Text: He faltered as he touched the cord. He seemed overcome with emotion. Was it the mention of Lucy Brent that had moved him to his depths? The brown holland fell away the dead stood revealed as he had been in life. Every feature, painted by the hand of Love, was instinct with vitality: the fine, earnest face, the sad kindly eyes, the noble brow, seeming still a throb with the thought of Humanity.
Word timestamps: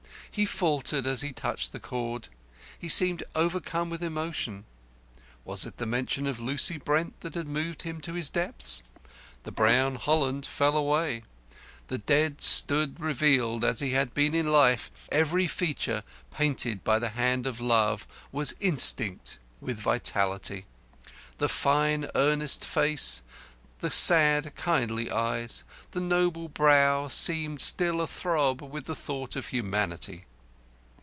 He 0.33 0.45
faltered 0.45 1.05
as 1.05 1.19
he 1.23 1.33
touched 1.33 1.73
the 1.73 1.79
cord. 1.81 2.29
He 2.79 2.87
seemed 2.87 3.21
overcome 3.35 3.89
with 3.89 4.01
emotion. 4.01 4.63
Was 5.43 5.65
it 5.65 5.75
the 5.75 5.85
mention 5.85 6.25
of 6.25 6.39
Lucy 6.39 6.77
Brent 6.77 7.19
that 7.19 7.35
had 7.35 7.49
moved 7.49 7.81
him 7.81 7.99
to 7.99 8.13
his 8.13 8.29
depths? 8.29 8.81
The 9.43 9.51
brown 9.51 9.95
holland 9.95 10.45
fell 10.45 10.77
away 10.77 11.23
the 11.89 11.97
dead 11.97 12.39
stood 12.39 12.97
revealed 13.01 13.65
as 13.65 13.81
he 13.81 13.91
had 13.91 14.13
been 14.13 14.33
in 14.33 14.49
life. 14.53 14.89
Every 15.11 15.47
feature, 15.47 16.01
painted 16.31 16.81
by 16.85 16.97
the 16.97 17.09
hand 17.09 17.45
of 17.45 17.59
Love, 17.59 18.07
was 18.31 18.55
instinct 18.61 19.37
with 19.59 19.81
vitality: 19.81 20.65
the 21.39 21.49
fine, 21.49 22.07
earnest 22.15 22.63
face, 22.65 23.21
the 23.81 23.89
sad 23.89 24.55
kindly 24.55 25.09
eyes, 25.09 25.63
the 25.89 25.99
noble 25.99 26.47
brow, 26.47 27.07
seeming 27.07 27.57
still 27.57 27.99
a 27.99 28.05
throb 28.05 28.61
with 28.61 28.85
the 28.85 28.93
thought 28.95 29.35
of 29.35 29.47
Humanity. 29.47 30.25